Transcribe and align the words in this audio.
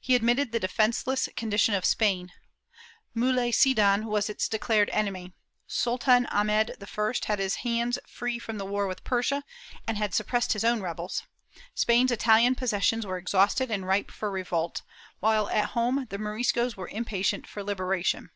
He 0.00 0.16
admitted 0.16 0.50
the 0.50 0.58
defenceless 0.58 1.28
condition 1.36 1.72
of 1.72 1.84
Spain; 1.84 2.32
Muley 3.14 3.52
Cidan 3.52 4.06
was 4.06 4.28
its 4.28 4.48
declared 4.48 4.90
enemy; 4.90 5.34
Sultan 5.68 6.26
Ahmed 6.32 6.74
I 6.82 7.14
had 7.26 7.38
his 7.38 7.54
hands 7.62 7.96
free 8.04 8.40
from 8.40 8.58
the 8.58 8.64
war 8.66 8.88
with 8.88 9.04
Persia 9.04 9.44
and 9.86 9.96
had 9.96 10.14
suppressed 10.14 10.54
his 10.54 10.64
own 10.64 10.80
rebels; 10.82 11.22
Spain's 11.76 12.10
Italian 12.10 12.56
possessions 12.56 13.06
were 13.06 13.18
exhausted 13.18 13.70
and 13.70 13.86
ripe 13.86 14.10
for 14.10 14.32
revolt, 14.32 14.82
while 15.20 15.48
at 15.50 15.66
home 15.76 16.08
the 16.10 16.18
Moriscos 16.18 16.76
were 16.76 16.88
impatient 16.88 17.46
for 17.46 17.62
liberation. 17.62 18.30